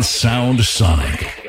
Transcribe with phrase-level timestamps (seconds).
[0.00, 1.41] Sound Sonic.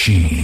[0.00, 0.39] Machine.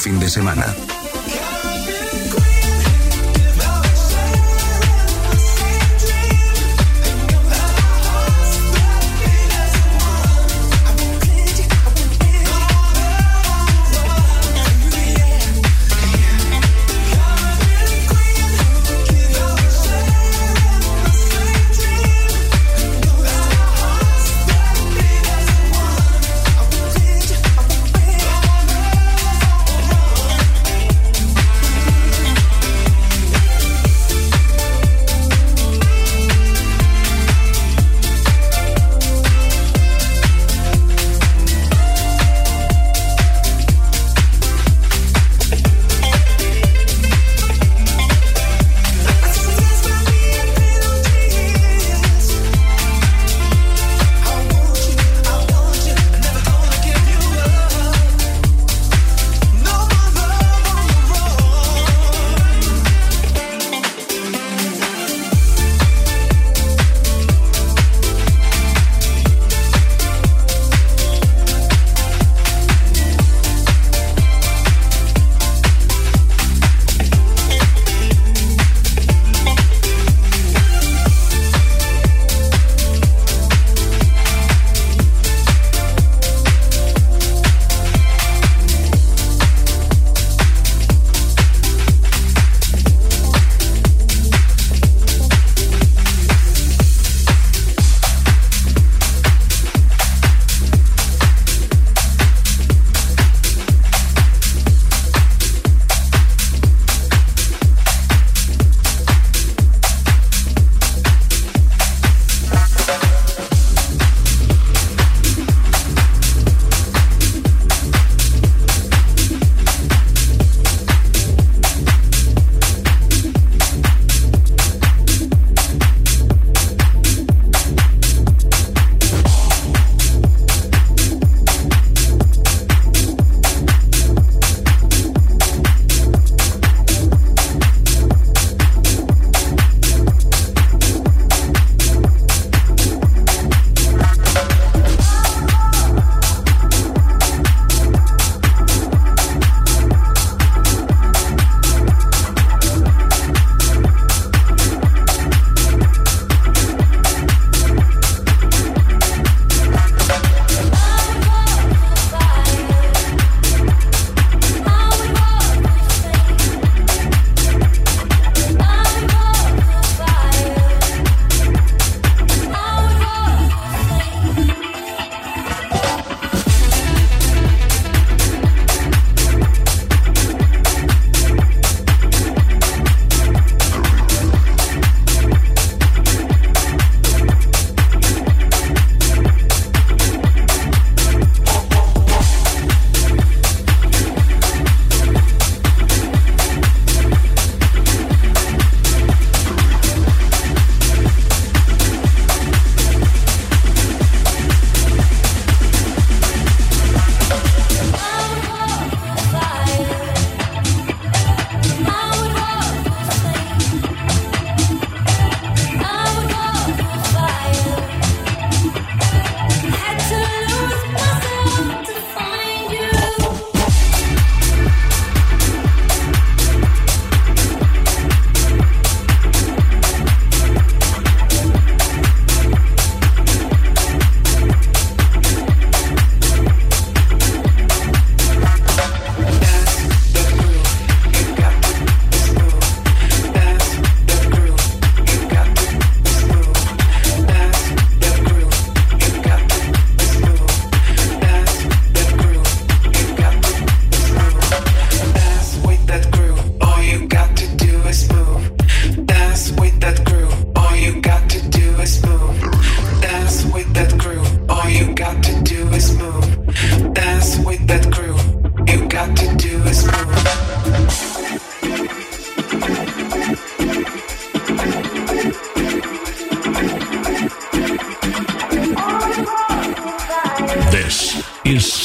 [0.00, 0.79] Fin de semana.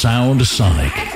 [0.06, 1.15] Music